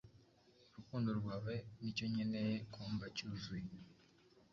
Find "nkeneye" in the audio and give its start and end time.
2.11-2.55